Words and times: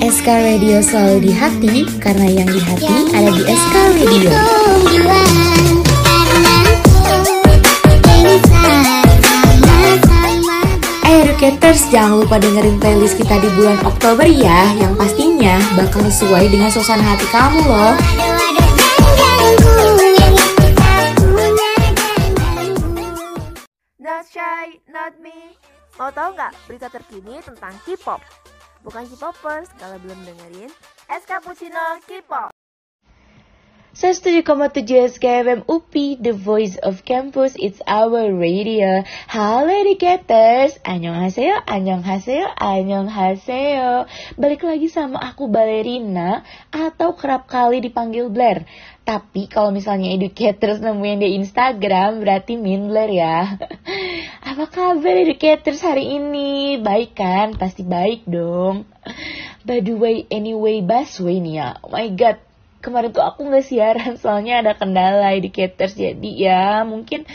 SK 0.00 0.32
Radio 0.32 0.80
selalu 0.80 1.28
di 1.28 1.32
hati 1.36 1.84
karena 2.00 2.24
yang 2.24 2.48
di 2.48 2.56
hati 2.56 2.88
ada 3.12 3.28
di 3.36 3.44
SK 3.44 3.74
Radio. 4.00 4.32
Eh 11.04 11.16
Educators, 11.20 11.84
jangan 11.92 12.24
lupa 12.24 12.40
dengerin 12.40 12.80
playlist 12.80 13.20
kita 13.20 13.44
di 13.44 13.52
bulan 13.52 13.76
Oktober 13.84 14.24
ya 14.24 14.72
Yang 14.80 14.96
pastinya 14.96 15.60
bakal 15.76 16.08
sesuai 16.08 16.48
dengan 16.48 16.72
suasana 16.72 17.04
hati 17.04 17.28
kamu 17.28 17.60
loh 17.60 17.92
Not 24.00 24.24
shy, 24.32 24.80
not 24.88 25.12
me. 25.20 25.60
Mau 26.00 26.08
tahu 26.08 26.32
nggak 26.32 26.52
berita 26.64 26.88
terkini 26.88 27.44
tentang 27.44 27.76
K-pop? 27.84 28.24
Bukan 28.80 29.04
K-popers 29.12 29.68
kalau 29.76 30.00
belum 30.00 30.20
dengerin 30.24 30.72
Es 31.10 31.26
Cappuccino 31.28 32.00
K-pop. 32.08 32.59
107,7 33.90 35.18
SKFM 35.18 35.66
UPI, 35.66 36.22
The 36.22 36.30
Voice 36.30 36.78
of 36.78 37.02
Campus, 37.02 37.58
It's 37.58 37.82
Our 37.90 38.30
Radio. 38.30 39.02
Halo 39.26 39.66
educators, 39.66 40.78
annyeonghaseyo, 40.86 41.58
annyeonghaseyo, 41.66 42.54
annyeonghaseyo. 42.54 44.06
Balik 44.38 44.62
lagi 44.62 44.86
sama 44.86 45.18
aku 45.18 45.50
Balerina, 45.50 46.46
atau 46.70 47.18
kerap 47.18 47.50
kali 47.50 47.82
dipanggil 47.82 48.30
Blair. 48.30 48.62
Tapi 49.02 49.50
kalau 49.50 49.74
misalnya 49.74 50.14
educators 50.14 50.78
nemuin 50.78 51.26
di 51.26 51.28
Instagram, 51.42 52.22
berarti 52.22 52.54
Min 52.54 52.94
Blair 52.94 53.10
ya. 53.10 53.58
Apa 54.54 54.70
kabar 54.70 55.18
educators 55.18 55.82
hari 55.82 56.14
ini? 56.14 56.78
Baik 56.78 57.18
kan? 57.18 57.58
Pasti 57.58 57.82
baik 57.82 58.22
dong. 58.30 58.86
By 59.66 59.82
the 59.82 59.98
way, 59.98 60.30
anyway, 60.30 60.78
busway 60.78 61.42
nih 61.42 61.58
ya. 61.58 61.68
Oh 61.82 61.90
my 61.90 62.06
god, 62.14 62.38
kemarin 62.80 63.12
tuh 63.12 63.24
aku 63.24 63.46
nggak 63.46 63.64
siaran 63.64 64.16
soalnya 64.16 64.64
ada 64.64 64.72
kendala 64.76 65.36
educators 65.36 65.94
jadi 65.94 66.30
ya 66.32 66.64
mungkin 66.88 67.28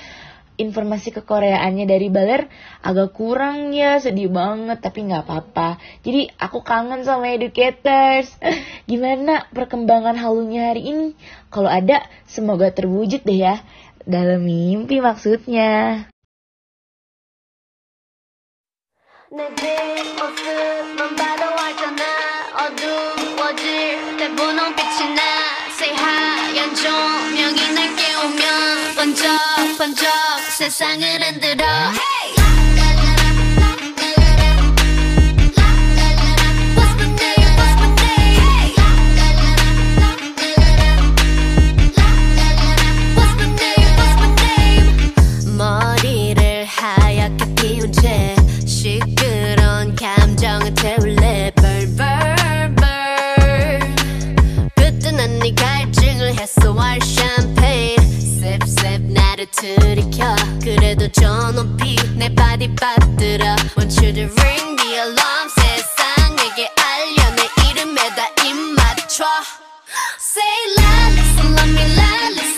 informasi 0.56 1.12
kekoreaannya 1.12 1.86
dari 1.88 2.08
Baler 2.08 2.48
agak 2.80 3.12
kurang 3.16 3.76
ya 3.76 4.00
sedih 4.00 4.32
banget 4.32 4.80
tapi 4.80 5.04
nggak 5.08 5.28
apa-apa. 5.28 5.80
Jadi 6.04 6.32
aku 6.40 6.64
kangen 6.64 7.04
sama 7.04 7.36
educators 7.36 8.32
gimana 8.90 9.48
perkembangan 9.52 10.16
halunya 10.16 10.72
hari 10.72 10.84
ini? 10.92 11.08
Kalau 11.52 11.68
ada 11.68 12.08
semoga 12.28 12.72
terwujud 12.72 13.24
deh 13.28 13.40
ya. 13.40 13.60
Dalam 14.06 14.46
mimpi 14.46 15.02
maksudnya 15.02 16.06
어두워질 22.58 24.18
때 24.18 24.30
분홍빛이 24.34 25.14
나. 25.14 25.22
새하얀 25.78 26.74
조명이 26.74 27.72
날 27.74 27.96
깨우면 27.96 28.96
번쩍 28.96 29.28
번쩍 29.78 30.08
세상을 30.58 31.04
흔들어. 31.22 31.66
What's 31.66 32.45
해소할 56.96 57.02
샴페인 57.02 57.96
sip 58.00 59.02
나를 59.14 59.46
들이켜 59.52 60.36
그래도 60.62 61.08
저 61.12 61.52
높이 61.52 61.96
내 62.16 62.34
바디 62.34 62.74
빠뜨려 62.76 63.56
Want 63.78 64.00
you 64.02 64.14
to 64.14 64.24
ring 64.42 64.76
the 64.78 64.94
alarm 64.94 65.50
세상에게 65.56 66.72
알려 66.78 67.36
내 67.36 67.70
이름에다 67.70 68.28
입 68.46 68.56
맞춰 68.76 69.26
Say 70.20 70.44
la 70.78 71.10
listen 71.12 71.54
love 71.54 71.72
me 71.72 71.96
la 71.96 72.30
listen 72.30 72.55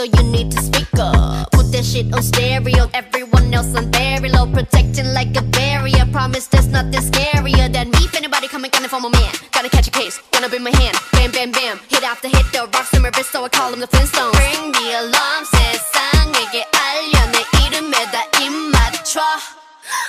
so 0.00 0.02
you 0.02 0.22
need 0.24 0.50
to 0.52 0.60
speak 0.62 0.88
up. 0.98 1.50
Put 1.52 1.72
that 1.72 1.84
shit 1.84 2.12
on 2.12 2.22
stereo, 2.22 2.88
everyone 2.94 3.52
else 3.52 3.74
on 3.74 3.90
very 3.92 4.28
low, 4.28 4.46
protecting 4.46 5.12
like 5.12 5.36
a 5.36 5.42
barrier. 5.42 6.06
Promise 6.12 6.46
there's 6.48 6.68
nothing 6.68 7.00
scarier 7.00 7.72
than 7.72 7.90
me. 7.90 7.98
If 8.06 8.14
anybody 8.14 8.48
coming, 8.48 8.70
gonna 8.70 8.88
for 8.88 9.00
my 9.00 9.08
man. 9.10 9.32
Gotta 9.52 9.68
catch 9.68 9.88
a 9.88 9.90
case, 9.90 10.20
gonna 10.32 10.48
be 10.48 10.58
my 10.58 10.70
hand. 10.70 10.96
Bam, 11.12 11.30
bam, 11.32 11.52
bam. 11.52 11.78
Hit 11.88 12.04
after 12.04 12.28
hit, 12.28 12.46
the 12.52 12.68
rocks 12.72 12.92
in 12.94 13.02
my 13.02 13.10
wrist, 13.16 13.32
so 13.32 13.44
I 13.44 13.48
call 13.48 13.70
them 13.70 13.80
the 13.80 13.88
Flintstones. 13.88 14.32
Ring 14.38 14.72
the 14.72 14.86
alarm, 15.00 15.44
세상에게 15.54 16.66
알려 16.72 17.26
내 17.32 17.44
이름에다 17.66 18.24
입 18.40 18.52
맞춰. 18.72 19.20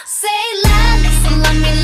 Say 0.05 0.27
la, 0.63 0.95
listen, 1.03 1.41
love 1.43 1.57
me, 1.61 1.80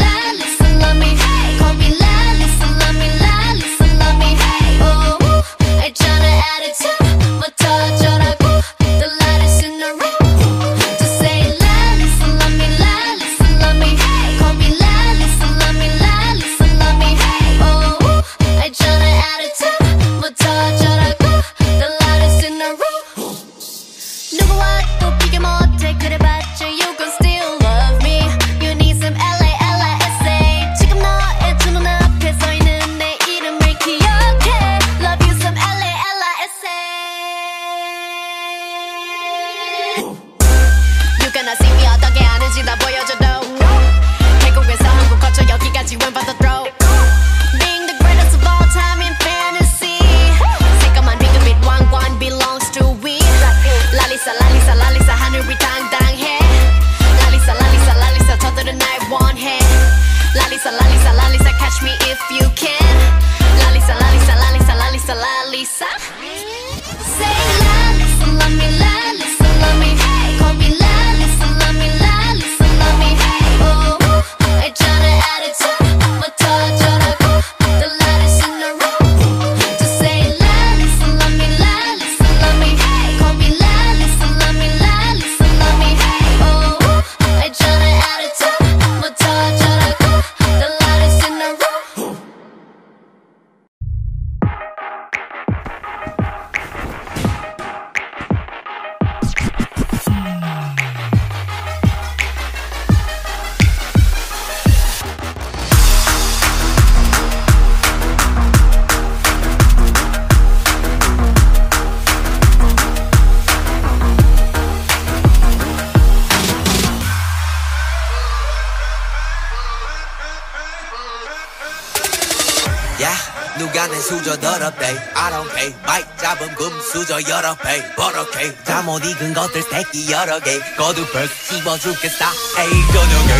더럽대 124.58 124.86
I 125.14 125.30
don't 125.30 125.54
pay 125.54 125.74
마이크 125.86 126.08
잡은 126.16 126.52
금수저 126.56 127.20
여러 127.28 127.54
배. 127.54 127.94
버럭해 127.94 128.52
잠못 128.64 129.04
익은 129.04 129.32
것들 129.32 129.62
새끼 129.62 130.10
여러 130.10 130.40
개. 130.40 130.58
거두 130.76 131.06
벌 131.12 131.28
씹어 131.28 131.78
죽겠다. 131.78 132.30
에이 132.58 132.70
저녁에 132.92 133.32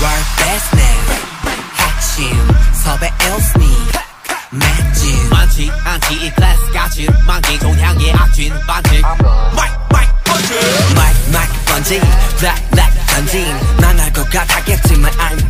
Work 0.00 0.26
best 0.38 0.76
man 0.76 0.98
핵심 1.74 2.48
섭외 2.72 3.12
일스니 3.24 3.76
맷진 4.50 5.30
많지 5.30 5.72
않지. 5.84 6.14
이 6.14 6.30
클래스 6.32 6.72
가진 6.72 7.08
만기. 7.26 7.58
동향의 7.58 8.12
악진 8.12 8.54
반칙 8.66 9.02
마이크 9.02 9.74
마이크 9.90 10.12
번지. 10.24 10.54
마이크 10.94 11.30
마이크 11.32 11.52
번지 11.66 12.00
블랙 12.38 12.70
블랙 12.70 13.06
던진 13.08 13.76
난알 13.78 14.12
것 14.12 14.30
같았겠지만 14.30 15.10
I'm 15.12 15.49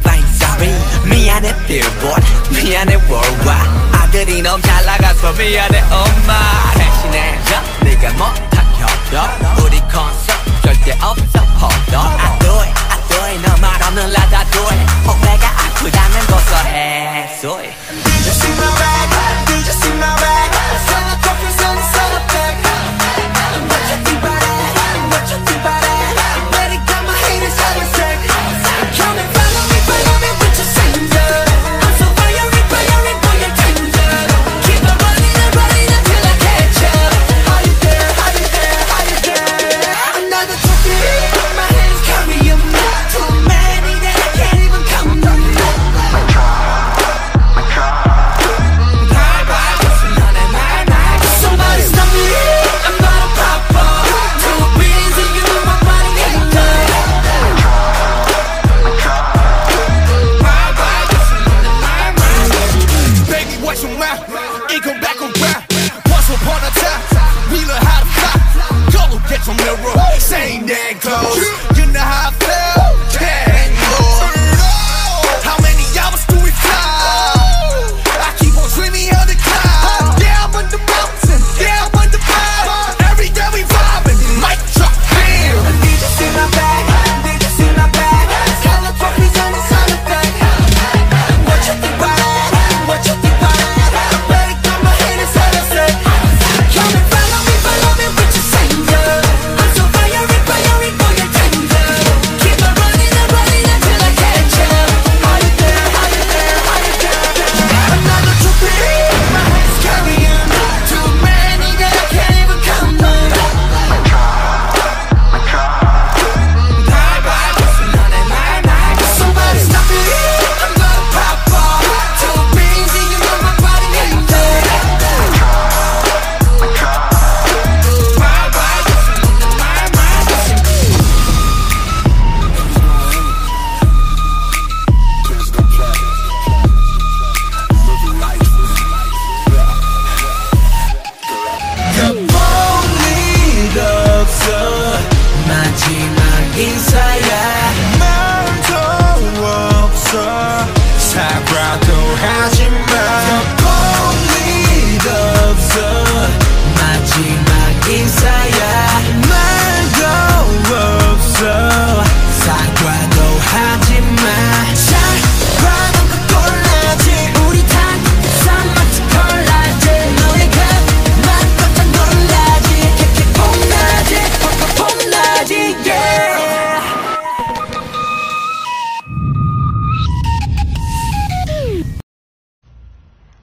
billboard 1.71 2.27
미안해 2.51 2.97
worldwide. 3.07 3.71
아들이 3.93 4.43
너무 4.43 4.61
잘 4.63 4.85
나가서 4.85 5.33
미안해 5.35 5.81
엄마. 5.83 6.73
대신해줘 6.75 7.63
네가 7.85 8.11
못한 8.15 8.67
협력 8.75 9.65
우리 9.65 9.79
콘서트 9.83 10.63
절대 10.65 10.93
없어 11.01 11.41
on 11.63 12.19
I 12.19 12.39
do 12.41 12.51
it 12.59 12.73
I 12.91 13.09
do 13.09 13.25
it. 13.25 13.49
너말 13.49 13.83
없는 13.85 14.13
라다 14.13 14.45
do 14.51 14.63
it 14.63 14.93
혹내가 15.07 15.47
아프다면 15.47 16.27
고소해 16.27 17.39
소리 17.41 17.69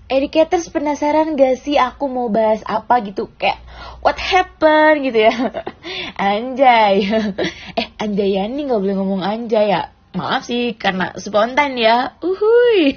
Educators 0.07 0.71
penasaran 0.71 1.35
gak 1.35 1.59
sih 1.59 1.75
aku 1.75 2.07
mau 2.07 2.31
bahas 2.31 2.63
apa 2.63 3.03
gitu? 3.03 3.27
Kayak 3.35 3.59
what 3.99 4.15
happened 4.15 5.03
gitu 5.03 5.27
ya? 5.27 5.35
Anjay. 6.15 7.11
Eh 7.79 7.87
Anjayani 7.99 8.71
gak 8.71 8.79
boleh 8.79 8.95
ngomong 8.95 9.19
anjay 9.19 9.75
ya. 9.75 9.91
Maaf 10.15 10.47
sih 10.47 10.79
karena 10.79 11.11
spontan 11.19 11.75
ya. 11.75 12.15
Uhuy. 12.23 12.95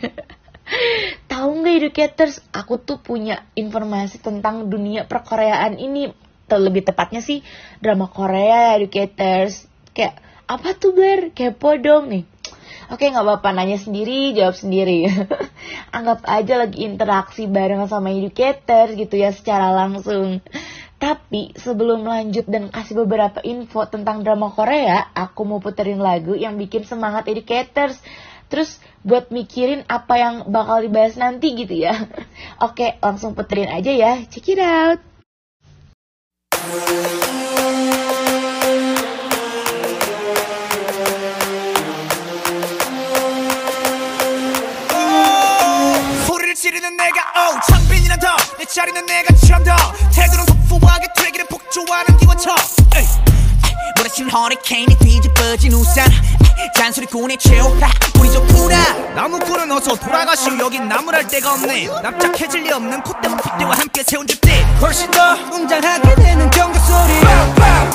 Tahu 1.30 1.50
nggak 1.66 1.76
educators 1.82 2.38
aku 2.54 2.78
tuh 2.78 3.02
punya 3.02 3.42
informasi 3.58 4.22
tentang 4.22 4.70
dunia 4.70 5.10
perkoreaan 5.10 5.82
ini. 5.82 6.14
Terlebih 6.46 6.86
tepatnya 6.86 7.22
sih 7.22 7.42
drama 7.78 8.10
Korea 8.10 8.74
educators 8.74 9.70
Kayak 9.90 10.22
apa 10.46 10.78
tuh 10.78 10.94
Blair? 10.94 11.34
Kepo 11.34 11.74
dong 11.78 12.10
nih 12.10 12.22
Oke 12.90 13.06
nggak 13.06 13.22
apa-apa 13.22 13.54
nanya 13.54 13.78
sendiri 13.78 14.34
jawab 14.34 14.58
sendiri. 14.58 15.06
Anggap 15.96 16.26
aja 16.26 16.66
lagi 16.66 16.82
interaksi 16.82 17.46
bareng 17.46 17.86
sama 17.86 18.10
educator 18.10 18.90
gitu 18.98 19.14
ya 19.14 19.30
secara 19.30 19.70
langsung. 19.70 20.42
Tapi 20.98 21.54
sebelum 21.54 22.02
lanjut 22.02 22.50
dan 22.50 22.66
kasih 22.68 23.06
beberapa 23.06 23.38
info 23.46 23.88
tentang 23.88 24.20
drama 24.20 24.52
Korea 24.52 25.08
Aku 25.16 25.48
mau 25.48 25.62
puterin 25.62 26.02
lagu 26.02 26.34
yang 26.34 26.58
bikin 26.58 26.82
semangat 26.82 27.30
educators. 27.30 28.02
Terus 28.50 28.82
buat 29.06 29.30
mikirin 29.30 29.86
apa 29.86 30.18
yang 30.18 30.34
bakal 30.50 30.82
dibahas 30.82 31.14
nanti 31.14 31.54
gitu 31.54 31.86
ya. 31.86 31.94
Oke 32.66 32.98
langsung 32.98 33.38
puterin 33.38 33.70
aja 33.70 33.94
ya. 33.94 34.18
Check 34.26 34.50
it 34.50 34.58
out 34.58 34.98
지르는 46.60 46.94
내가 46.94 47.22
오 47.48 47.58
창빈이란 47.72 48.20
더내 48.20 48.66
자리는 48.66 49.06
내가 49.06 49.34
처더. 49.34 49.74
태도는 50.12 50.44
터프하게 50.68 51.06
되기를 51.16 51.46
폭주하는 51.46 52.18
에이, 52.96 53.06
몰아친 53.96 54.28
허리케인이 54.28 54.94
뒤집어진 54.98 55.72
우산. 55.72 56.06
잔소리꾼의 56.76 57.38
최후라. 57.38 57.88
우리 58.18 58.30
좋구나 58.30 58.92
나무꾼은 59.14 59.72
어서 59.72 59.96
돌아가시오. 59.96 60.58
여긴 60.58 60.86
나무랄 60.86 61.26
데가 61.26 61.54
없네. 61.54 61.86
납작해질 62.02 62.64
리 62.64 62.72
없는 62.72 63.04
콧대와 63.04 63.36
핏대와 63.38 63.78
함께 63.78 64.02
세운 64.02 64.26
집들. 64.26 64.52
훨씬 64.82 65.10
더 65.10 65.32
웅장하게 65.32 66.14
되는 66.14 66.50
경고 66.50 66.78
소리. 66.80 67.14
이들컴 67.14 67.90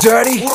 dirty. 0.00 0.40
Man, 0.40 0.48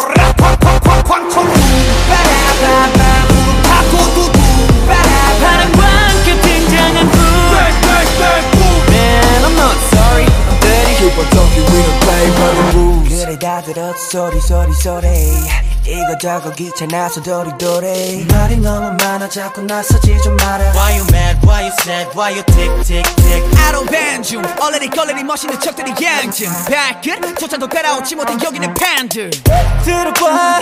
I'm 9.46 9.56
not 9.56 9.78
sorry, 9.94 10.26
I'm 10.26 10.60
dirty. 10.62 10.94
Keep 10.98 11.18
on 11.20 11.26
talking, 11.30 11.64
we 11.64 11.80
don't 11.84 12.02
play 12.02 12.26
by 12.32 12.50
the 12.56 12.78
rules. 12.78 12.85
다 13.46 13.62
들었어. 13.62 14.10
소리 14.10 14.42
소리 14.42 14.74
소리. 14.74 15.08
이거저거 15.86 16.52
귀찮아서 16.54 17.22
도리도리. 17.22 18.26
말이 18.32 18.58
너무 18.58 18.98
많아 18.98 19.30
자꾸 19.30 19.62
나서지 19.62 20.18
좀 20.24 20.36
마라. 20.38 20.72
Why 20.72 20.98
you 20.98 21.06
mad? 21.12 21.38
Why 21.46 21.62
you 21.62 21.74
sad? 21.82 22.10
Why 22.18 22.34
you 22.34 22.44
tick 22.48 22.74
tick 22.82 23.06
tick? 23.18 23.46
I 23.62 23.72
don't 23.72 23.88
ban 23.88 24.24
you. 24.34 24.42
얼레리 24.60 24.90
걸레리 24.90 25.24
멋있는 25.24 25.60
척들이 25.60 25.94
양증. 26.04 26.52
발끝 26.66 27.38
조차도 27.38 27.68
따라오지 27.68 28.16
못한 28.16 28.42
여기는 28.44 28.74
팬들. 28.74 29.30
들어봐. 29.30 30.62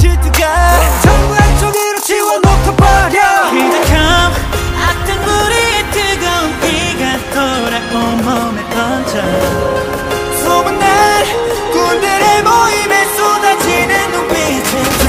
질투가 0.00 1.02
전부 1.02 1.34
한쪽으로 1.34 2.00
지워놓고버려. 2.00 3.20
Here 3.52 3.84
come. 3.84 4.32
악당 4.80 5.20
불이 5.26 5.54
뜨거운 5.92 6.60
비가 6.62 7.18
돌아 7.34 7.76
온몸에 7.92 8.64
번져. 8.70 9.20
소문날 10.42 11.53
군들의 11.74 12.42
모임에 12.44 13.04
쏟아지는 13.16 14.12
눈빛은 14.12 15.03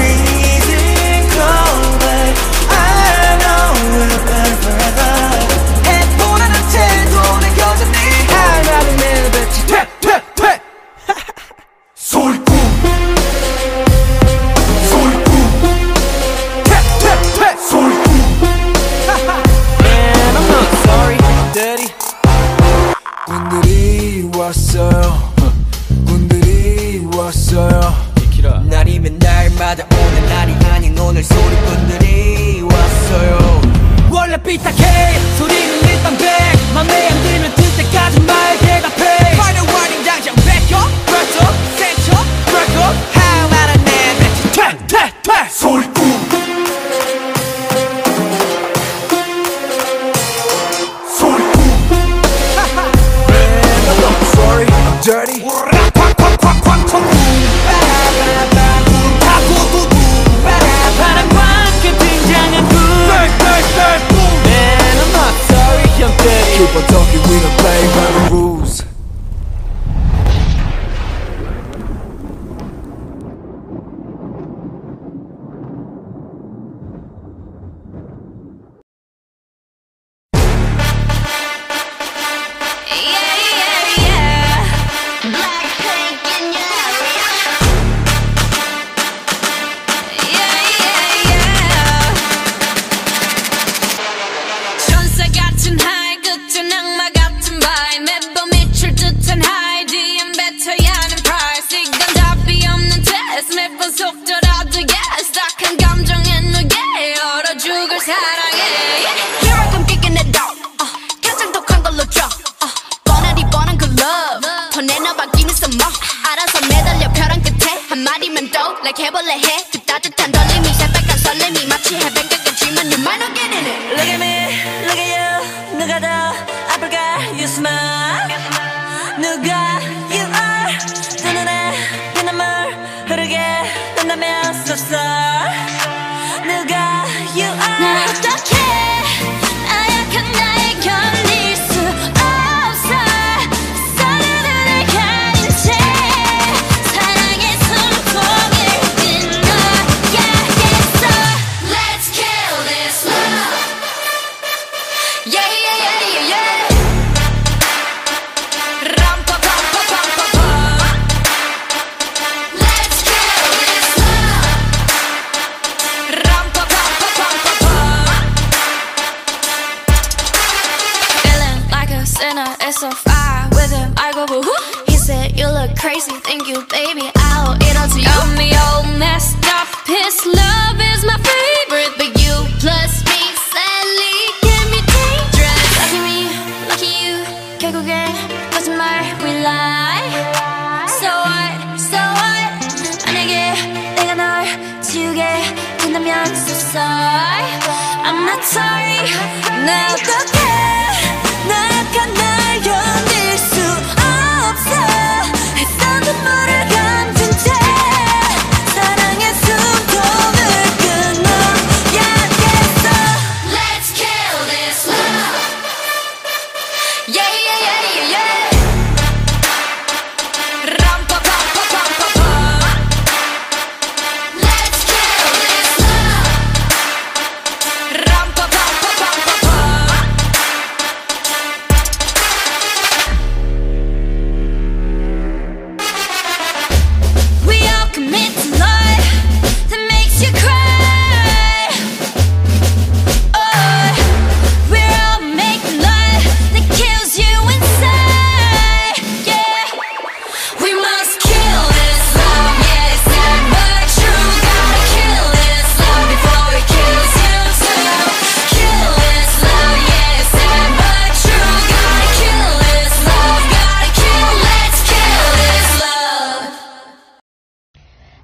Hit, 119.28 120.35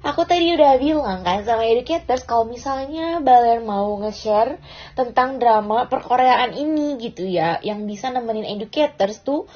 Aku 0.02 0.26
tadi 0.26 0.50
udah 0.50 0.82
bilang 0.82 1.22
kan 1.22 1.46
sama 1.46 1.62
educators 1.62 2.26
kalau 2.26 2.42
misalnya 2.42 3.22
Balen 3.22 3.62
mau 3.62 3.94
nge-share 4.02 4.58
tentang 4.98 5.38
drama 5.38 5.86
perkoreaan 5.86 6.58
ini 6.58 6.98
gitu 6.98 7.22
ya, 7.22 7.62
yang 7.62 7.86
bisa 7.86 8.10
nemenin 8.10 8.58
educators 8.58 9.22
tuh 9.22 9.46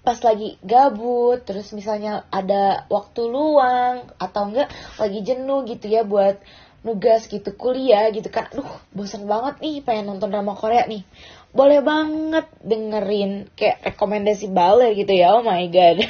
pas 0.00 0.16
lagi 0.24 0.56
gabut, 0.64 1.44
terus 1.44 1.76
misalnya 1.76 2.24
ada 2.32 2.88
waktu 2.88 3.28
luang 3.28 4.08
atau 4.16 4.48
enggak 4.48 4.72
lagi 4.96 5.20
jenuh 5.20 5.68
gitu 5.68 5.92
ya 5.92 6.00
buat 6.00 6.40
nugas 6.80 7.28
gitu 7.28 7.52
kuliah 7.52 8.08
gitu 8.08 8.32
kan. 8.32 8.48
Aduh, 8.56 8.64
bosan 8.96 9.28
banget 9.28 9.60
nih 9.60 9.84
pengen 9.84 10.16
nonton 10.16 10.32
drama 10.32 10.56
Korea 10.56 10.88
nih. 10.88 11.04
Boleh 11.52 11.84
banget 11.84 12.48
dengerin 12.64 13.52
kayak 13.52 13.84
rekomendasi 13.92 14.48
Balen 14.48 14.96
gitu 14.96 15.12
ya. 15.12 15.36
Oh 15.36 15.44
my 15.44 15.68
god. 15.68 16.00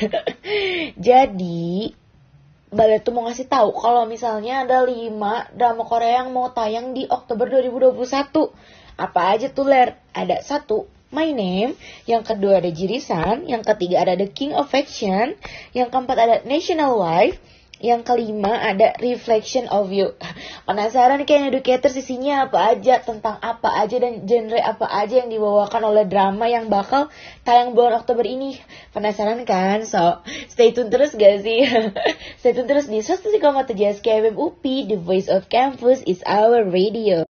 Jadi, 1.10 1.98
Bale 2.70 3.02
tuh 3.02 3.10
mau 3.10 3.26
ngasih 3.26 3.50
tahu 3.50 3.74
kalau 3.74 4.06
misalnya 4.06 4.62
ada 4.62 4.86
5 4.86 5.10
drama 5.58 5.82
Korea 5.82 6.22
yang 6.22 6.30
mau 6.30 6.54
tayang 6.54 6.94
di 6.94 7.02
Oktober 7.02 7.50
2021. 7.50 7.98
Apa 8.94 9.34
aja 9.34 9.50
tuh 9.50 9.66
Ler? 9.66 9.98
Ada 10.14 10.38
satu 10.38 10.86
My 11.10 11.34
Name, 11.34 11.74
yang 12.06 12.22
kedua 12.22 12.62
ada 12.62 12.70
Jirisan, 12.70 13.50
yang 13.50 13.66
ketiga 13.66 14.06
ada 14.06 14.14
The 14.14 14.30
King 14.30 14.54
of 14.54 14.70
Action, 14.70 15.34
yang 15.74 15.90
keempat 15.90 16.14
ada 16.14 16.36
National 16.46 16.94
Life, 16.94 17.42
yang 17.80 18.12
kelima 18.12 18.60
ada 18.60 18.92
reflection 19.00 19.64
of 19.72 19.88
you. 19.88 20.12
Penasaran 20.68 21.24
kayak 21.24 21.56
educator 21.56 21.88
sisinya 21.88 22.44
apa 22.44 22.76
aja, 22.76 23.00
tentang 23.00 23.40
apa 23.40 23.80
aja 23.80 23.96
dan 23.96 24.28
genre 24.28 24.60
apa 24.60 24.84
aja 24.84 25.24
yang 25.24 25.32
dibawakan 25.32 25.88
oleh 25.88 26.04
drama 26.04 26.44
yang 26.44 26.68
bakal 26.68 27.08
tayang 27.48 27.72
bulan 27.72 28.04
Oktober 28.04 28.28
ini. 28.28 28.60
Penasaran 28.92 29.48
kan? 29.48 29.88
So, 29.88 30.20
stay 30.52 30.76
tune 30.76 30.92
terus 30.92 31.16
gak 31.16 31.40
sih? 31.40 31.64
stay 32.44 32.52
tune 32.52 32.68
terus 32.68 32.84
di 32.84 33.00
103,7 33.00 33.40
SKFM 34.04 34.36
UPI, 34.36 34.92
The 34.92 34.98
Voice 35.00 35.32
of 35.32 35.48
Campus 35.48 36.04
is 36.04 36.20
our 36.28 36.68
radio. 36.68 37.29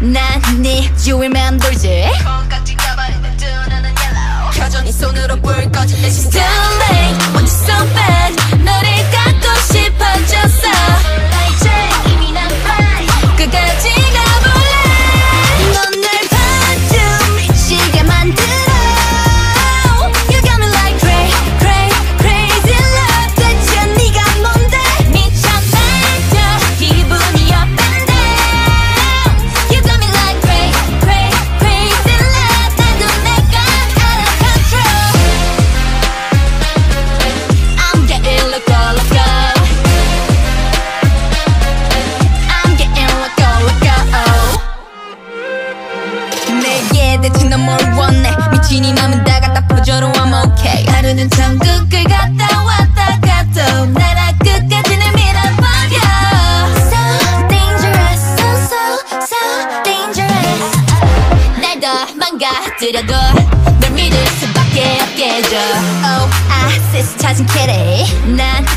난네 0.00 0.94
주위만 0.96 1.58
돌지. 1.58 2.04
콩깍지 2.24 2.76
손으로 4.92 5.36
불 5.40 5.70
꺼진 5.70 6.00
내 6.00 6.08
시스템 6.10 6.42
Too 6.42 6.76
late. 6.80 7.18
Want 7.34 7.44
you 7.44 7.46
so 7.46 7.76
bad? 7.94 8.64
너를 8.64 8.95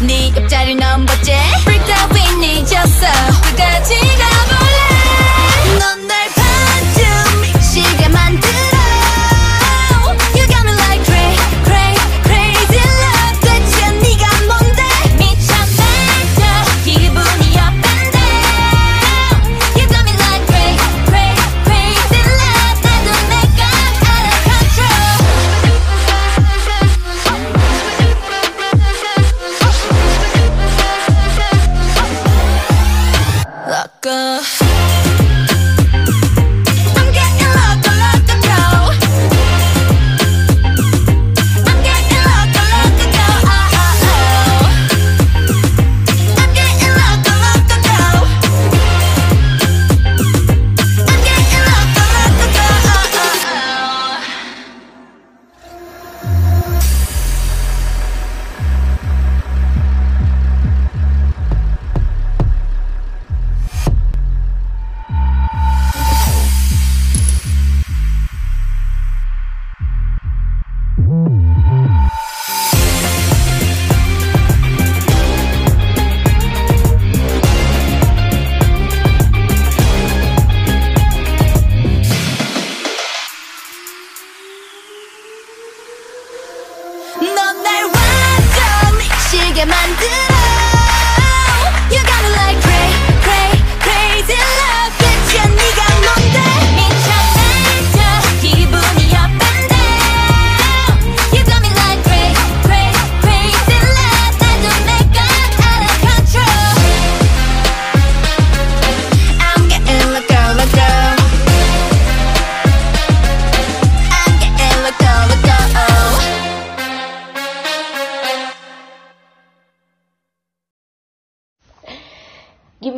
need 0.01 0.48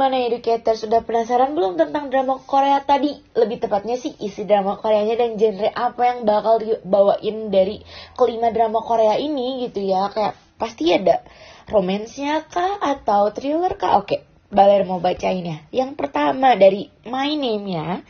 Gimana 0.02 0.18
educator 0.34 0.74
sudah 0.74 1.06
penasaran 1.06 1.54
belum 1.54 1.78
tentang 1.78 2.10
drama 2.10 2.42
Korea 2.42 2.82
tadi? 2.82 3.22
Lebih 3.38 3.62
tepatnya 3.62 4.02
sih 4.02 4.18
isi 4.18 4.50
drama 4.50 4.74
Koreanya 4.82 5.14
dan 5.14 5.38
genre 5.38 5.70
apa 5.70 6.02
yang 6.10 6.26
bakal 6.26 6.58
dibawain 6.58 7.54
dari 7.54 7.86
kelima 8.18 8.50
drama 8.50 8.82
Korea 8.82 9.22
ini 9.22 9.62
gitu 9.70 9.86
ya. 9.86 10.10
Kayak 10.10 10.42
pasti 10.58 10.90
ada 10.90 11.22
romansnya 11.70 12.50
kah 12.50 12.82
atau 12.82 13.30
thriller 13.30 13.78
kah? 13.78 14.02
Oke, 14.02 14.26
Baler 14.50 14.90
mau 14.90 14.98
bacain 14.98 15.46
ya. 15.46 15.62
Yang 15.70 15.94
pertama 15.94 16.58
dari 16.58 16.90
My 17.06 17.38
Name 17.38 17.66
ya. 17.70 18.02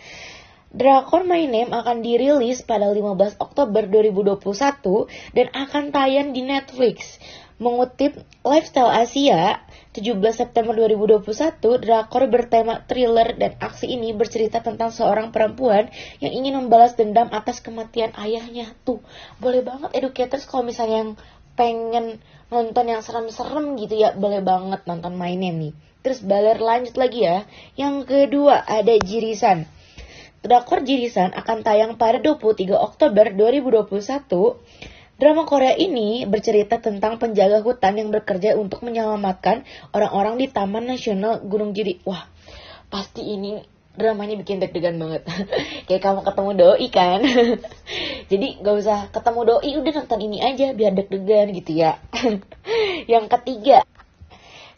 Drakor 0.72 1.28
My 1.28 1.44
Name 1.44 1.76
akan 1.76 2.00
dirilis 2.00 2.64
pada 2.64 2.88
15 2.88 3.36
Oktober 3.36 3.84
2021 3.92 5.12
dan 5.36 5.48
akan 5.52 5.92
tayang 5.92 6.32
di 6.32 6.40
Netflix. 6.40 7.20
Mengutip 7.60 8.16
Lifestyle 8.48 8.96
Asia, 8.96 9.60
17 9.92 10.24
September 10.32 10.72
2021, 10.72 11.60
drakor 11.84 12.24
bertema 12.32 12.80
thriller 12.88 13.36
dan 13.36 13.60
aksi 13.60 13.92
ini 13.92 14.16
bercerita 14.16 14.64
tentang 14.64 14.88
seorang 14.88 15.36
perempuan 15.36 15.92
yang 16.24 16.32
ingin 16.32 16.64
membalas 16.64 16.96
dendam 16.96 17.28
atas 17.28 17.60
kematian 17.60 18.16
ayahnya. 18.16 18.72
Tuh, 18.88 19.04
boleh 19.44 19.60
banget 19.60 19.92
educators 19.92 20.48
kalau 20.48 20.64
misalnya 20.64 21.04
yang 21.04 21.12
pengen 21.60 22.24
nonton 22.48 22.88
yang 22.88 23.04
serem-serem 23.04 23.76
gitu 23.84 24.00
ya, 24.00 24.16
boleh 24.16 24.40
banget 24.40 24.88
nonton 24.88 25.12
Name 25.20 25.52
nih. 25.60 25.74
Terus 26.02 26.24
baler 26.24 26.56
lanjut 26.58 26.96
lagi 26.96 27.28
ya. 27.28 27.44
Yang 27.76 28.08
kedua 28.08 28.64
ada 28.64 28.96
Jirisan. 28.96 29.68
Drakor 30.42 30.82
Jirisan 30.82 31.36
akan 31.38 31.62
tayang 31.62 32.00
pada 32.02 32.18
23 32.18 32.74
Oktober 32.74 33.30
2021. 33.30 34.56
Drama 35.22 35.46
Korea 35.46 35.78
ini 35.78 36.26
bercerita 36.26 36.82
tentang 36.82 37.22
penjaga 37.22 37.62
hutan 37.62 37.94
yang 37.94 38.10
bekerja 38.10 38.58
untuk 38.58 38.82
menyelamatkan 38.82 39.62
orang-orang 39.94 40.42
di 40.42 40.50
Taman 40.50 40.90
Nasional 40.90 41.46
Gunung 41.46 41.78
Jiri. 41.78 42.02
Wah, 42.10 42.26
pasti 42.90 43.22
ini 43.22 43.62
dramanya 43.94 44.34
bikin 44.42 44.58
deg-degan 44.58 44.98
banget. 44.98 45.22
Kayak 45.86 46.02
kamu 46.02 46.26
ketemu 46.26 46.52
doi 46.58 46.88
kan. 46.90 47.22
Jadi 48.34 48.66
gak 48.66 48.76
usah 48.82 49.14
ketemu 49.14 49.40
doi, 49.46 49.72
udah 49.78 49.94
nonton 50.02 50.20
ini 50.26 50.42
aja 50.42 50.74
biar 50.74 50.92
deg-degan 50.98 51.54
gitu 51.54 51.72
ya. 51.78 52.02
yang 53.14 53.30
ketiga, 53.30 53.86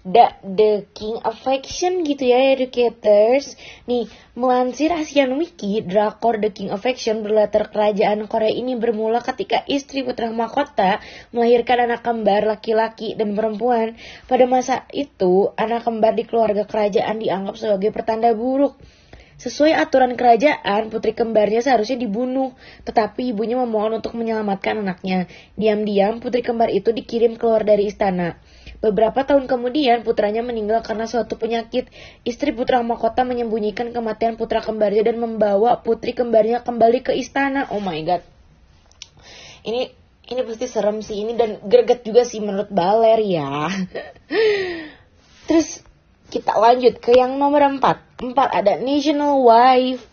The, 0.04 0.36
the 0.44 0.84
King 0.92 1.24
Affection 1.24 2.04
gitu 2.04 2.28
ya 2.28 2.52
educators 2.52 3.56
Nih 3.88 4.12
melansir 4.36 4.92
Asian 4.92 5.40
Wiki 5.40 5.80
Drakor 5.80 6.44
The 6.44 6.52
King 6.52 6.76
Affection 6.76 7.24
berlatar 7.24 7.72
kerajaan 7.72 8.28
Korea 8.28 8.52
ini 8.52 8.76
bermula 8.76 9.24
ketika 9.24 9.64
istri 9.64 10.04
putra 10.04 10.28
mahkota 10.28 11.00
melahirkan 11.32 11.88
anak 11.88 12.04
kembar 12.04 12.44
laki-laki 12.44 13.16
dan 13.16 13.32
perempuan 13.32 13.96
Pada 14.28 14.44
masa 14.44 14.84
itu 14.92 15.56
anak 15.56 15.88
kembar 15.88 16.20
di 16.20 16.28
keluarga 16.28 16.68
kerajaan 16.68 17.24
dianggap 17.24 17.56
sebagai 17.56 17.96
pertanda 17.96 18.36
buruk 18.36 18.76
Sesuai 19.34 19.76
aturan 19.76 20.14
kerajaan, 20.14 20.88
putri 20.94 21.12
kembarnya 21.12 21.60
seharusnya 21.60 22.00
dibunuh, 22.00 22.54
tetapi 22.86 23.34
ibunya 23.34 23.60
memohon 23.60 24.00
untuk 24.00 24.14
menyelamatkan 24.16 24.86
anaknya. 24.86 25.26
Diam-diam, 25.60 26.22
putri 26.24 26.46
kembar 26.46 26.72
itu 26.72 26.94
dikirim 26.94 27.36
keluar 27.36 27.66
dari 27.66 27.90
istana. 27.90 28.40
Beberapa 28.84 29.24
tahun 29.24 29.48
kemudian, 29.48 30.04
putranya 30.04 30.44
meninggal 30.44 30.84
karena 30.84 31.08
suatu 31.08 31.40
penyakit. 31.40 31.88
Istri 32.28 32.52
putra 32.52 32.84
mahkota 32.84 33.24
menyembunyikan 33.24 33.96
kematian 33.96 34.36
putra 34.36 34.60
kembarnya 34.60 35.08
dan 35.08 35.24
membawa 35.24 35.80
putri 35.80 36.12
kembarnya 36.12 36.68
kembali 36.68 37.00
ke 37.00 37.16
istana. 37.16 37.72
Oh 37.72 37.80
my 37.80 37.96
god. 38.04 38.20
Ini 39.64 39.88
ini 40.24 40.40
pasti 40.44 40.68
serem 40.68 41.00
sih 41.00 41.24
ini 41.24 41.36
dan 41.40 41.64
greget 41.64 42.04
juga 42.04 42.28
sih 42.28 42.44
menurut 42.44 42.68
Baler 42.76 43.24
ya. 43.24 43.72
Terus 45.48 45.80
kita 46.28 46.52
lanjut 46.60 47.00
ke 47.00 47.16
yang 47.16 47.40
nomor 47.40 47.64
4. 47.64 47.80
4 48.20 48.36
ada 48.36 48.74
National 48.84 49.40
Wife. 49.48 50.04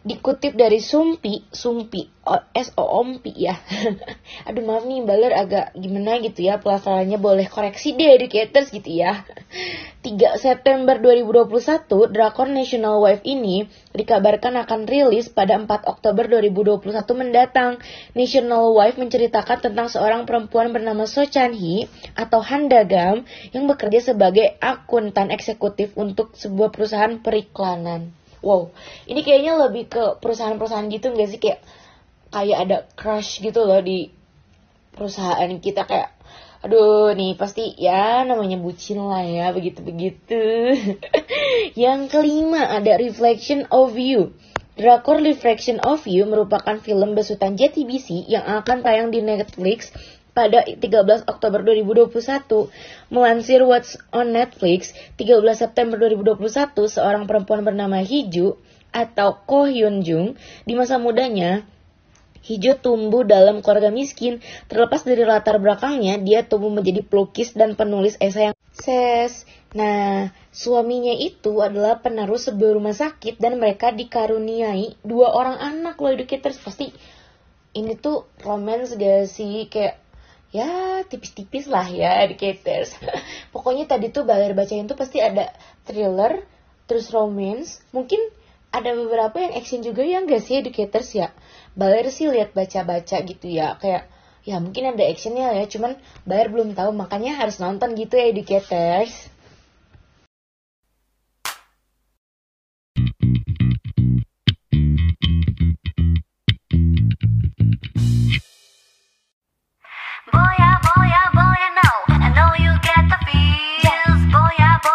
Dikutip 0.00 0.56
dari 0.56 0.80
Sumpi, 0.80 1.44
Sumpi, 1.52 2.08
S 2.56 2.72
O 2.80 3.04
M 3.04 3.20
P 3.20 3.36
ya. 3.36 3.52
Aduh 4.48 4.64
maaf 4.64 4.88
nih 4.88 5.04
Baler 5.04 5.36
agak 5.36 5.76
gimana 5.76 6.16
gitu 6.24 6.40
ya 6.40 6.56
pelafalannya 6.56 7.20
boleh 7.20 7.44
koreksi 7.52 7.92
deh 7.92 8.16
educators 8.16 8.72
gitu 8.72 8.88
ya. 8.88 9.28
3 10.00 10.40
September 10.40 10.96
2021, 10.96 11.84
drakor 12.16 12.48
National 12.48 13.04
Wife 13.04 13.20
ini 13.28 13.68
dikabarkan 13.92 14.56
akan 14.64 14.88
rilis 14.88 15.28
pada 15.28 15.60
4 15.60 15.68
Oktober 15.68 16.24
2021 16.32 16.80
mendatang. 17.12 17.76
National 18.16 18.72
Wife 18.72 18.96
menceritakan 18.96 19.60
tentang 19.60 19.92
seorang 19.92 20.24
perempuan 20.24 20.72
bernama 20.72 21.04
So 21.04 21.28
Chan 21.28 21.52
Hee 21.52 21.92
atau 22.16 22.40
Han 22.40 22.72
Dagam 22.72 23.28
yang 23.52 23.68
bekerja 23.68 24.16
sebagai 24.16 24.56
akuntan 24.64 25.28
eksekutif 25.28 25.92
untuk 26.00 26.32
sebuah 26.40 26.72
perusahaan 26.72 27.20
periklanan. 27.20 28.19
Wow, 28.40 28.72
ini 29.04 29.20
kayaknya 29.20 29.60
lebih 29.60 29.92
ke 29.92 30.04
perusahaan-perusahaan 30.24 30.88
gitu 30.88 31.12
nggak 31.12 31.28
sih 31.28 31.40
kayak 31.40 31.60
kayak 32.32 32.58
ada 32.64 32.78
crush 32.96 33.44
gitu 33.44 33.66
loh 33.66 33.84
di 33.84 34.08
perusahaan 34.96 35.50
kita 35.60 35.84
kayak 35.84 36.10
aduh 36.60 37.16
nih 37.16 37.40
pasti 37.40 37.72
ya 37.80 38.20
namanya 38.28 38.60
bucin 38.60 39.00
lah 39.00 39.24
ya 39.24 39.48
begitu-begitu. 39.56 40.76
Yang 41.84 42.00
kelima 42.12 42.68
ada 42.68 43.00
Reflection 43.00 43.64
of 43.72 43.96
You. 43.96 44.36
Drakor 44.76 45.20
Reflection 45.20 45.80
of 45.80 46.04
You 46.08 46.24
merupakan 46.28 46.80
film 46.80 47.12
besutan 47.12 47.56
JTBC 47.56 48.28
yang 48.32 48.48
akan 48.48 48.80
tayang 48.80 49.12
di 49.12 49.20
Netflix 49.20 49.92
pada 50.32 50.64
13 50.64 51.26
Oktober 51.26 51.60
2021. 51.62 52.70
Melansir 53.10 53.60
What's 53.66 53.98
on 54.14 54.32
Netflix, 54.34 54.94
13 55.18 55.42
September 55.54 55.96
2021, 55.98 56.74
seorang 56.86 57.24
perempuan 57.26 57.66
bernama 57.66 58.00
Hiju 58.00 58.58
atau 58.90 59.38
Ko 59.46 59.70
Hyun 59.70 60.02
Jung 60.02 60.34
di 60.66 60.74
masa 60.74 60.98
mudanya 60.98 61.62
Hiju 62.40 62.80
tumbuh 62.80 63.22
dalam 63.22 63.60
keluarga 63.60 63.92
miskin. 63.92 64.40
Terlepas 64.66 65.04
dari 65.04 65.28
latar 65.28 65.60
belakangnya, 65.60 66.16
dia 66.16 66.40
tumbuh 66.40 66.72
menjadi 66.72 67.04
pelukis 67.04 67.52
dan 67.52 67.76
penulis 67.76 68.16
esai 68.16 68.50
yang 68.50 68.56
ses. 68.72 69.44
Nah, 69.76 70.32
suaminya 70.50 71.14
itu 71.14 71.60
adalah 71.60 72.00
penerus 72.00 72.48
sebuah 72.48 72.74
rumah 72.74 72.96
sakit 72.96 73.38
dan 73.38 73.60
mereka 73.60 73.92
dikaruniai 73.94 74.98
dua 75.04 75.30
orang 75.30 75.60
anak 75.60 76.00
loh 76.00 76.10
educators. 76.10 76.58
Pasti 76.58 76.90
ini 77.76 77.94
tuh 77.94 78.26
romance 78.42 78.98
gak 78.98 79.30
sih? 79.30 79.68
Kayak 79.70 80.00
ya 80.50 81.02
tipis-tipis 81.06 81.70
lah 81.70 81.86
ya 81.86 82.22
educators. 82.26 82.94
Pokoknya 83.54 83.86
tadi 83.86 84.10
tuh 84.10 84.26
Baler 84.26 84.54
bacain 84.54 84.86
tuh 84.90 84.98
pasti 84.98 85.22
ada 85.22 85.54
thriller, 85.86 86.42
terus 86.90 87.10
romance, 87.14 87.82
mungkin 87.94 88.18
ada 88.70 88.94
beberapa 88.94 89.38
yang 89.38 89.54
action 89.58 89.82
juga 89.82 90.02
yang 90.06 90.26
gak 90.26 90.42
sih 90.42 90.62
educators 90.62 91.10
ya. 91.14 91.30
Baler 91.74 92.10
sih 92.10 92.26
lihat 92.26 92.54
baca-baca 92.54 93.22
gitu 93.22 93.46
ya, 93.46 93.78
kayak 93.78 94.10
ya 94.42 94.58
mungkin 94.58 94.94
ada 94.94 95.06
actionnya 95.06 95.54
ya, 95.54 95.64
cuman 95.70 95.98
Baler 96.26 96.50
belum 96.50 96.74
tahu 96.74 96.90
makanya 96.94 97.38
harus 97.38 97.62
nonton 97.62 97.94
gitu 97.94 98.18
ya 98.18 98.30
educators. 98.34 99.30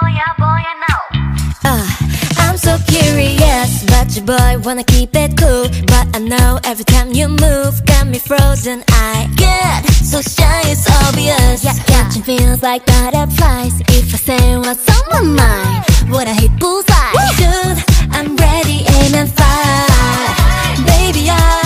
Boy 0.02 0.14
boy, 0.38 0.62
I 0.72 0.76
know. 0.84 1.02
Uh 1.72 1.88
I'm 2.38 2.58
so 2.58 2.78
furious, 2.78 3.84
but 3.86 4.16
you 4.16 4.22
boy, 4.22 4.58
wanna 4.64 4.84
keep 4.84 5.16
it 5.16 5.38
cool. 5.38 5.68
But 5.88 6.06
I 6.16 6.20
know 6.20 6.60
every 6.64 6.86
time 6.86 7.12
you 7.12 7.28
move, 7.28 7.74
got 7.86 8.08
me 8.08 8.20
frozen. 8.20 8.84
I 8.90 9.28
get 9.36 9.86
so 10.12 10.22
shy, 10.22 10.62
it's 10.66 10.88
obvious. 11.04 11.64
Yeah, 11.64 11.78
catching 11.86 12.24
feels 12.24 12.62
like 12.62 12.86
butterflies. 12.86 13.80
If 13.90 14.14
I 14.14 14.18
say 14.18 14.58
what's 14.58 14.88
on 14.96 15.04
my 15.10 15.22
mind, 15.42 16.12
would 16.12 16.28
I 16.28 16.34
hit 16.34 16.54
bullseye? 16.60 17.14
Dude, 17.42 17.80
I'm 18.12 18.36
ready, 18.36 18.86
aim 18.98 19.14
and 19.22 19.32
fire. 19.32 20.28
Baby, 20.86 21.30
I 21.30 21.65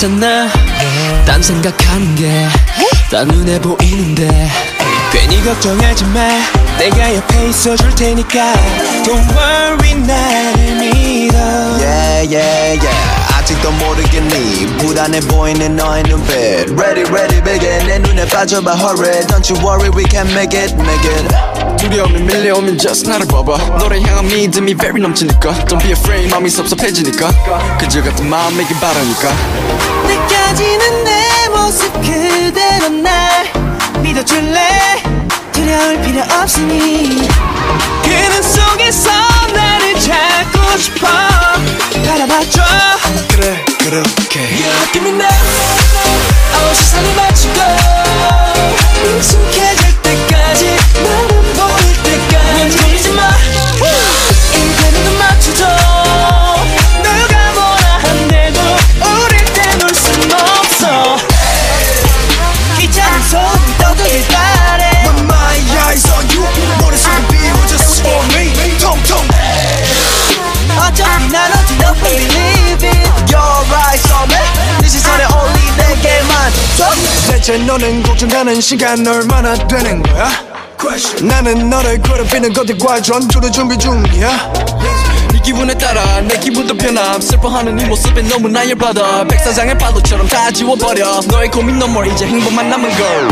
있잖아 0.00 0.48
딴 1.26 1.42
생각하는 1.42 2.14
게다 2.14 3.24
눈에 3.24 3.60
보이는데 3.60 4.48
괜히 5.12 5.42
걱정하지 5.42 6.04
마. 6.04 6.26
내가 6.78 7.14
옆에 7.16 7.48
있어줄 7.48 7.94
테니까. 7.96 8.54
Don't 9.04 9.28
worry 9.36 9.94
나를 9.94 10.76
믿어. 10.76 11.36
Yeah, 11.36 12.34
yeah, 12.34 12.80
yeah. 12.80 13.29
아직도 13.50 13.70
모르겠니? 13.72 14.66
불안해 14.78 15.18
보이는 15.20 15.74
너의 15.74 16.04
눈빛. 16.04 16.70
Ready, 16.70 17.02
ready, 17.10 17.42
begin. 17.42 17.86
내 17.88 17.98
눈에 17.98 18.24
빠져봐, 18.28 18.74
hurry. 18.76 19.26
Don't 19.26 19.52
you 19.52 19.58
worry, 19.66 19.90
we 19.90 20.04
can 20.08 20.28
make 20.30 20.56
it, 20.56 20.72
make 20.76 21.10
it. 21.10 21.76
두려움이 21.78 22.20
밀려오면 22.20 22.78
just 22.78 23.08
나를 23.08 23.26
봐봐 23.26 23.56
너를 23.78 24.02
향한 24.02 24.26
믿음이 24.28 24.74
very 24.74 25.00
넘치니까 25.00 25.50
Don't 25.64 25.80
be 25.80 25.90
afraid 25.92 26.30
마음이 26.30 26.50
섭섭해지니까 26.50 27.30
그저 27.78 28.02
같은 28.02 28.28
마음이길 28.28 28.76
바라니까 28.78 29.30
느껴지는 30.06 31.04
내 31.04 31.48
모습 31.48 31.90
그대로 32.02 32.90
날 32.90 33.50
믿어줄래 34.02 35.02
두려울 35.52 36.02
필요 36.02 36.22
없으니 36.42 37.26
그는 38.02 38.42
속에서 38.42 39.10
나를 39.54 39.98
찾고 39.98 40.76
싶어. 40.78 41.06
바라봐줘. 42.06 42.62
그래 43.30 43.64
그렇게. 43.78 44.40
You 44.40 44.70
give 44.92 45.08
me 45.08 45.10
now 45.10 45.28
어 46.54 46.74
세상을 46.74 47.14
맞추고 47.16 47.60
익숙해질 49.16 50.02
때까지 50.02 50.76
나 51.02 51.29
대체 77.40 77.56
너는 77.56 78.02
걱정하는 78.02 78.60
시간 78.60 79.06
얼마나 79.06 79.54
되는 79.66 80.02
거야? 80.02 80.28
나는 81.22 81.70
너를 81.70 82.02
괴롭히는 82.02 82.52
것들과 82.52 83.00
전투를 83.00 83.50
준비 83.50 83.78
중이야. 83.78 84.52
네 85.32 85.40
기분에 85.42 85.72
따라 85.78 86.20
내 86.20 86.38
기분도 86.38 86.76
변함. 86.76 87.18
슬퍼하는 87.18 87.76
네 87.76 87.86
모습에 87.86 88.20
너무나 88.28 88.68
열받아. 88.68 89.24
백사장의 89.24 89.78
파도처럼 89.78 90.28
다 90.28 90.50
지워버려. 90.50 91.20
너의 91.30 91.50
고민 91.50 91.78
너머 91.78 92.04
이제 92.04 92.26
행복만 92.26 92.68
남은 92.68 92.90
걸. 92.90 93.28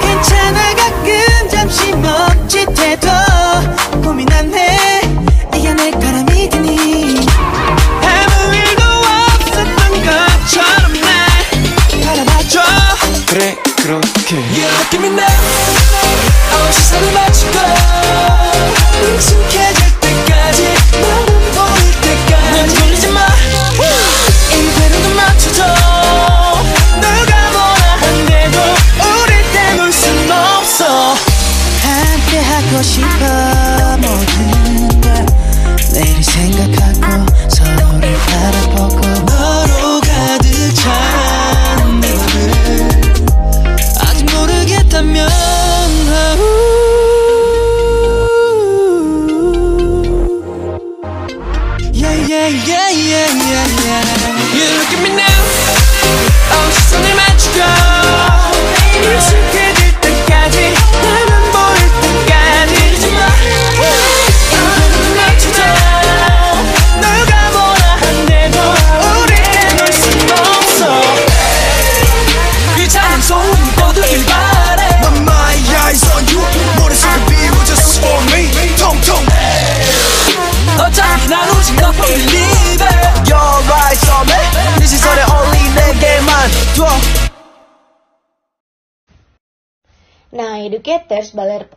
괜찮아 0.00 0.74
가끔 0.74 1.48
잠시 1.48 1.92
멈칫해도 1.92 3.08
고민 4.02 4.26
안 4.32 4.47
Give 14.90 15.02
me 15.02 15.10
now. 15.10 15.20
I 15.20 16.62
want 16.62 16.74
you 16.74 16.80
so 16.80 16.98
much. 17.12 17.44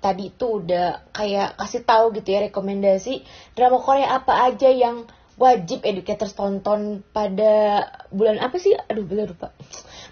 Tadi 0.02 0.34
itu 0.34 0.60
udah 0.60 1.14
kayak 1.14 1.56
kasih 1.62 1.86
tahu 1.86 2.12
gitu 2.18 2.34
ya 2.34 2.50
rekomendasi 2.50 3.22
drama 3.54 3.78
Korea 3.78 4.18
apa 4.18 4.50
aja 4.50 4.68
yang 4.74 5.06
wajib 5.42 5.82
educators 5.82 6.38
tonton 6.38 7.02
pada 7.16 7.86
bulan 8.14 8.38
apa 8.38 8.62
sih? 8.62 8.78
Aduh, 8.78 9.10
bener 9.10 9.34
lupa. 9.34 9.50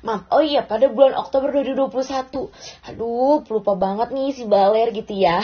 Maaf. 0.02 0.26
Oh 0.34 0.42
iya, 0.42 0.66
pada 0.66 0.90
bulan 0.90 1.14
Oktober 1.14 1.54
2021. 1.54 2.50
Aduh, 2.90 3.46
lupa 3.46 3.74
banget 3.78 4.10
nih 4.10 4.34
si 4.34 4.50
baler 4.50 4.90
gitu 4.90 5.14
ya. 5.14 5.38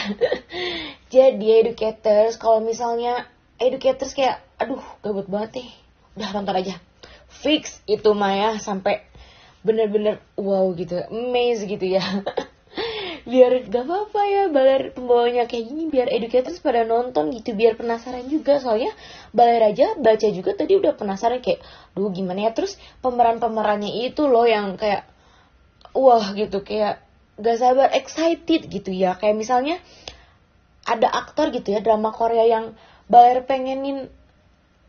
Jadi 1.14 1.62
educators 1.62 2.42
kalau 2.42 2.66
misalnya 2.66 3.30
educators 3.62 4.18
kayak 4.18 4.42
aduh, 4.58 4.82
gabut 5.06 5.30
banget 5.30 5.62
nih. 5.62 5.70
Udah 6.18 6.30
nonton 6.34 6.56
aja. 6.56 6.76
Fix 7.30 7.84
itu 7.86 8.10
mah 8.16 8.34
ya 8.34 8.52
sampai 8.58 9.06
bener-bener 9.66 10.22
wow 10.38 10.70
gitu 10.78 11.02
amazed 11.10 11.66
gitu 11.66 11.98
ya 11.98 12.22
biar 13.26 13.66
gak 13.74 13.90
apa-apa 13.90 14.22
ya 14.30 14.44
baler 14.54 14.94
pembawanya 14.94 15.50
kayak 15.50 15.66
gini 15.66 15.90
biar 15.90 16.14
educators 16.14 16.62
pada 16.62 16.86
nonton 16.86 17.34
gitu 17.34 17.58
biar 17.58 17.74
penasaran 17.74 18.30
juga. 18.30 18.62
Soalnya 18.62 18.94
baler 19.34 19.74
aja 19.74 19.98
baca 19.98 20.28
juga 20.30 20.54
tadi 20.54 20.78
udah 20.78 20.94
penasaran 20.94 21.42
kayak 21.42 21.60
duh 21.98 22.14
gimana 22.14 22.46
ya? 22.46 22.52
Terus 22.54 22.78
pemeran-pemerannya 23.02 24.06
itu 24.06 24.30
loh 24.30 24.46
yang 24.46 24.78
kayak 24.78 25.10
wah 25.98 26.38
gitu 26.38 26.62
kayak 26.62 27.02
gak 27.42 27.58
sabar 27.58 27.90
excited 27.98 28.70
gitu 28.70 28.94
ya. 28.94 29.18
Kayak 29.18 29.42
misalnya 29.42 29.76
ada 30.86 31.10
aktor 31.10 31.50
gitu 31.50 31.74
ya 31.74 31.82
drama 31.82 32.14
Korea 32.14 32.46
yang 32.46 32.78
baler 33.10 33.42
pengenin 33.42 34.06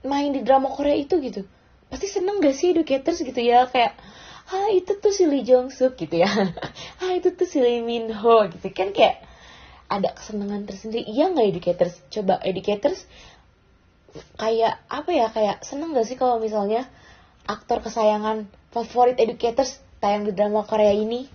main 0.04 0.30
di 0.36 0.44
drama 0.44 0.68
Korea 0.68 0.92
itu 0.92 1.16
gitu. 1.24 1.48
Pasti 1.88 2.04
seneng 2.04 2.44
gak 2.44 2.52
sih 2.52 2.76
educators 2.76 3.16
gitu 3.16 3.40
ya? 3.40 3.64
Kayak 3.64 3.96
ah 4.46 4.68
itu 4.70 4.94
tuh 4.98 5.10
si 5.10 5.26
Lee 5.26 5.42
Jong 5.42 5.74
Suk 5.74 5.98
gitu 5.98 6.22
ya. 6.22 6.30
Ah 7.02 7.12
itu 7.18 7.34
tuh 7.34 7.46
si 7.46 7.58
Lee 7.58 7.82
Min 7.82 8.10
Ho 8.14 8.46
gitu. 8.50 8.66
Kan 8.70 8.94
kayak 8.94 9.22
ada 9.86 10.14
kesenangan 10.14 10.66
tersendiri. 10.66 11.06
Iya 11.06 11.30
nggak 11.34 11.46
educators? 11.50 11.94
Coba 12.10 12.38
educators 12.42 13.06
kayak 14.40 14.80
apa 14.88 15.10
ya 15.12 15.26
kayak 15.28 15.60
seneng 15.60 15.92
gak 15.92 16.08
sih 16.08 16.16
kalau 16.16 16.40
misalnya 16.40 16.88
aktor 17.44 17.84
kesayangan 17.84 18.48
favorit 18.72 19.20
educators 19.20 19.76
tayang 20.00 20.24
di 20.24 20.32
drama 20.32 20.64
Korea 20.64 20.92
ini 20.92 21.28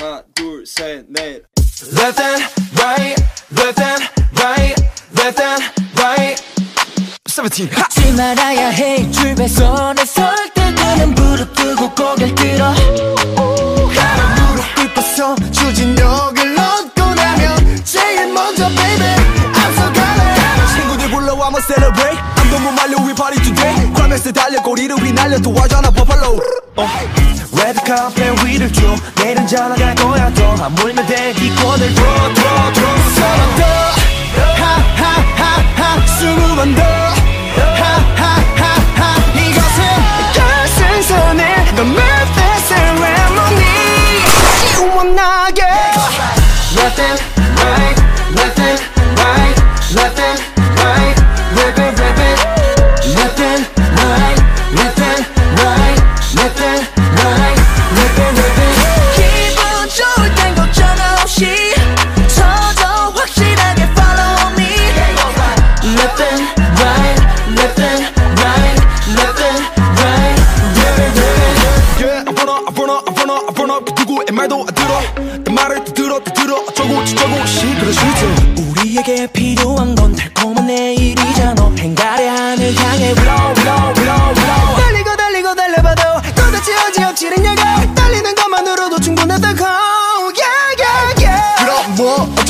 하나 0.00 0.22
둘셋넷. 0.34 1.42
Left 1.92 2.20
and 2.20 2.44
right, 2.80 3.16
left 3.52 3.80
and 3.80 4.08
right, 4.40 4.74
left 5.14 5.42
and 5.42 5.62
right. 5.98 6.42
17. 7.28 7.68
하! 7.68 7.82
잊지 7.84 8.12
말아야 8.12 8.68
해. 8.70 9.10
줄배선에 9.10 10.04
설때 10.06 10.70
너는 10.70 11.14
무릎 11.14 11.54
꿇고 11.54 11.90
고개를 11.94 12.34
들어. 12.34 12.72
무릎 14.46 14.74
꿇고서 14.74 15.34
추진력을 15.52 16.58
얻고 16.58 17.14
나면 17.14 17.84
제일 17.84 18.32
먼저 18.32 18.68
baby 18.68 19.04
앞서가래 19.54 20.34
친구들 20.76 21.10
불러와 21.10 21.46
한번 21.46 21.60
celebrate. 21.62 22.18
I'm 22.36 22.50
너무 22.50 22.72
말려 22.72 22.96
we 23.06 23.14
party 23.14 23.38
today. 23.42 23.92
크라메스 23.92 24.32
달려 24.32 24.62
꼬리를 24.62 24.96
휘날려 24.96 25.38
도와줘 25.40 25.82
나 25.82 25.90
버팔로 25.90 26.40
레드 27.52 27.80
카페 27.84 28.30
위를 28.44 28.72
줘. 28.72 28.80
내일은 28.80 28.98
잘 29.00 29.18
나갈 29.18 29.19
거야 30.59 30.59
더 30.59 30.63
하물며 30.63 31.05
대기권을 31.05 31.95
줘줘줘 31.95 32.81
서로 32.85 32.98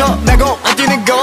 헤쳐내고 0.01 0.59
안 0.65 0.77
뛰는 0.77 1.05
거 1.05 1.20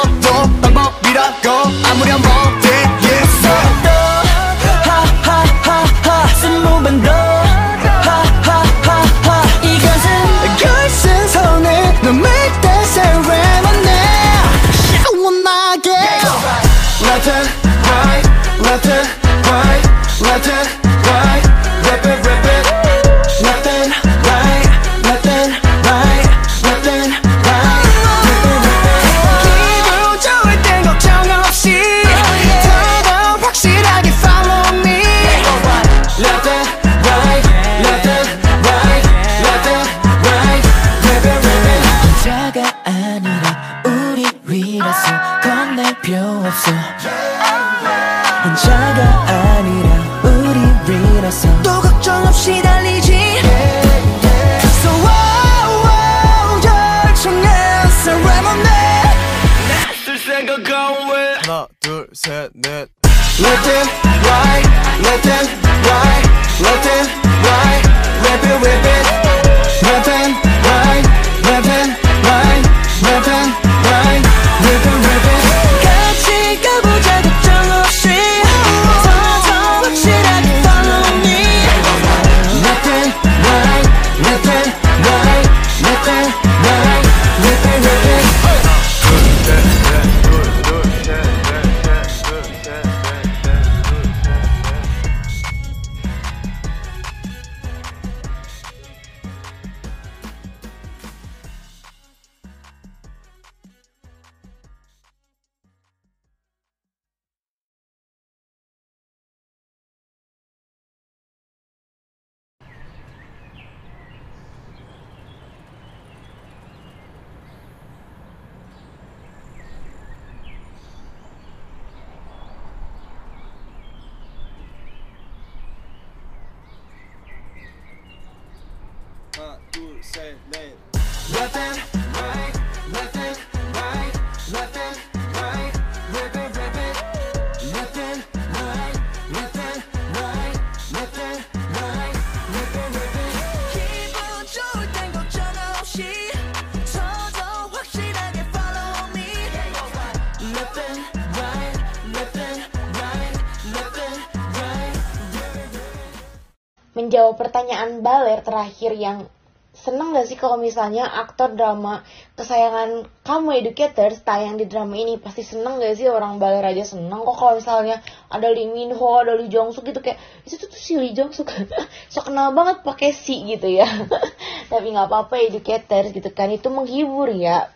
pertanyaan 157.38 158.02
Baler 158.02 158.42
terakhir 158.42 158.98
yang 158.98 159.30
seneng 159.78 160.10
gak 160.10 160.26
sih 160.26 160.34
kalau 160.42 160.58
misalnya 160.58 161.06
aktor 161.06 161.54
drama 161.54 162.02
kesayangan 162.34 163.06
kamu 163.22 163.62
Educators 163.62 164.26
tayang 164.26 164.58
di 164.58 164.66
drama 164.66 164.98
ini? 164.98 165.22
Pasti 165.22 165.46
seneng 165.46 165.78
gak 165.78 166.02
sih 166.02 166.10
orang 166.10 166.42
Baler 166.42 166.66
aja 166.66 166.82
seneng 166.82 167.22
kok 167.22 167.38
kalau 167.38 167.62
misalnya 167.62 168.02
ada 168.34 168.50
Lee 168.50 168.66
Min 168.66 168.98
Ho 168.98 169.22
ada 169.22 169.38
Lee 169.38 169.54
Jong 169.54 169.78
Suk 169.78 169.86
gitu. 169.86 170.02
Kayak 170.02 170.18
itu 170.50 170.58
tuh 170.58 170.74
si 170.74 170.98
Lee 170.98 171.14
Jong 171.14 171.30
Suk. 171.30 171.54
So 172.14 172.26
kenal 172.26 172.58
banget 172.58 172.82
pakai 172.82 173.14
si 173.14 173.46
gitu 173.46 173.70
ya. 173.70 173.86
Tapi 174.74 174.88
nggak 174.90 175.08
apa-apa 175.14 175.46
Educators 175.46 176.10
gitu 176.10 176.34
kan. 176.34 176.50
Itu 176.50 176.74
menghibur 176.74 177.30
ya. 177.30 177.70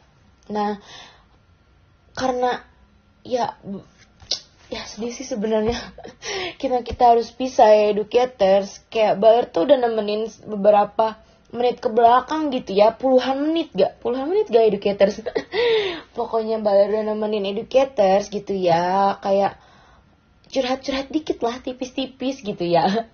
Nah 0.49 0.81
karena 2.17 2.65
ya 3.21 3.55
ya 4.71 4.87
sedih 4.87 5.11
sih 5.11 5.27
sebenarnya. 5.27 5.75
Kita 6.61 6.79
kita 6.81 7.13
harus 7.13 7.27
pisah 7.35 7.67
ya 7.67 7.91
educators. 7.91 8.79
Kayak 8.87 9.19
Baler 9.19 9.45
tuh 9.51 9.67
udah 9.67 9.77
nemenin 9.81 10.31
beberapa 10.47 11.19
menit 11.51 11.83
ke 11.83 11.91
belakang 11.91 12.47
gitu 12.55 12.71
ya. 12.71 12.95
Puluhan 12.95 13.43
menit 13.43 13.75
gak? 13.75 13.99
Puluhan 13.99 14.31
menit 14.31 14.47
gak 14.47 14.71
educators? 14.71 15.19
Pokoknya 16.17 16.63
Baler 16.63 16.87
udah 16.95 17.11
nemenin 17.11 17.51
educators 17.51 18.31
gitu 18.31 18.55
ya. 18.55 19.19
Kayak 19.19 19.59
curhat-curhat 20.47 21.11
dikit 21.11 21.43
lah 21.43 21.59
tipis-tipis 21.59 22.39
gitu 22.41 22.63
ya. 22.63 22.87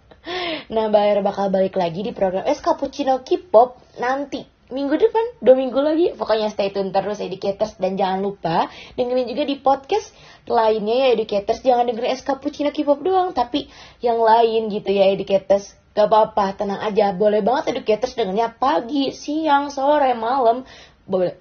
Nah 0.67 0.91
Baler 0.91 1.23
bakal 1.23 1.47
balik 1.47 1.79
lagi 1.79 2.03
di 2.03 2.11
program 2.11 2.43
Es 2.43 2.59
Cappuccino 2.59 3.23
K-pop 3.23 3.79
nanti 4.03 4.56
minggu 4.67 4.95
depan, 4.99 5.25
dua 5.39 5.55
minggu 5.55 5.79
lagi. 5.79 6.07
Pokoknya 6.15 6.51
stay 6.51 6.71
tune 6.71 6.91
terus 6.91 7.23
Educators 7.23 7.79
dan 7.79 7.95
jangan 7.95 8.19
lupa 8.19 8.67
dengerin 8.99 9.27
juga 9.27 9.43
di 9.47 9.55
podcast 9.59 10.11
lainnya 10.47 11.07
ya 11.07 11.07
Educators. 11.15 11.63
Jangan 11.63 11.87
dengerin 11.87 12.11
es 12.11 12.23
cappuccino 12.23 12.71
K-pop 12.71 12.99
doang, 13.03 13.31
tapi 13.31 13.71
yang 14.03 14.19
lain 14.19 14.67
gitu 14.71 14.89
ya 14.91 15.11
Educators. 15.11 15.75
Gak 15.97 16.13
apa-apa, 16.13 16.53
tenang 16.53 16.81
aja. 16.83 17.09
Boleh 17.15 17.41
banget 17.41 17.73
Educators 17.73 18.13
dengernya 18.13 18.53
pagi, 18.53 19.09
siang, 19.15 19.73
sore, 19.73 20.13
malam. 20.13 20.61
Boleh, 21.07 21.39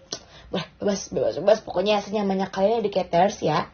bebas, 0.78 1.08
bebas, 1.10 1.34
bebas. 1.40 1.58
Pokoknya 1.64 2.00
senyamannya 2.00 2.48
kalian 2.48 2.84
Educators 2.84 3.42
ya. 3.42 3.68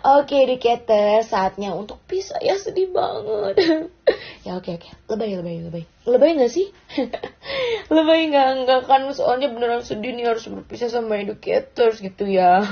Oke 0.00 0.48
Educators, 0.48 1.28
saatnya 1.28 1.76
untuk 1.76 2.00
pisah 2.08 2.40
ya 2.40 2.56
sedih 2.56 2.88
banget. 2.88 3.88
ya 4.46 4.56
oke 4.56 4.80
oke, 4.80 4.88
lebay 5.12 5.36
lebay 5.36 5.56
lebay. 5.60 5.84
Lebay 6.08 6.30
gak 6.40 6.52
sih? 6.52 6.72
lebay 7.94 8.32
nggak 8.32 8.48
nggak 8.64 8.80
kan 8.88 9.02
soalnya 9.12 9.52
beneran 9.52 9.84
sedih 9.84 10.16
nih 10.16 10.30
harus 10.30 10.48
berpisah 10.48 10.88
sama 10.88 11.20
educators 11.20 12.00
gitu 12.00 12.24
ya. 12.24 12.64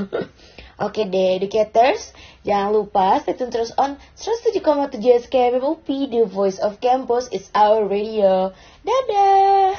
Oke 0.78 1.10
deh, 1.10 1.42
educators, 1.42 2.14
jangan 2.46 2.70
lupa 2.70 3.18
stay 3.18 3.34
tune 3.34 3.50
terus 3.50 3.74
on 3.74 3.98
107,7 4.14 5.02
SKM 5.26 5.58
UP, 5.58 5.82
The 5.82 6.22
Voice 6.22 6.62
of 6.62 6.78
Campus, 6.78 7.26
It's 7.34 7.50
Our 7.50 7.90
Radio. 7.90 8.54
Dadah! 8.86 9.74